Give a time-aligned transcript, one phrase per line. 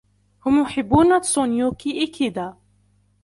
[0.45, 2.57] هم يحبون تسونيوكي إيكيدا.